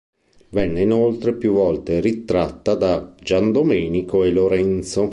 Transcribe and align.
Venne 0.49 0.81
inoltre 0.81 1.35
più 1.35 1.53
volte 1.53 1.99
ritratta 1.99 2.73
da 2.73 3.13
Giandomenico 3.21 4.23
e 4.23 4.31
Lorenzo. 4.31 5.09